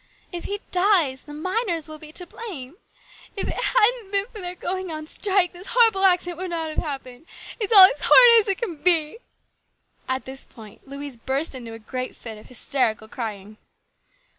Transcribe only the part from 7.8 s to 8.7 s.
as horrid as it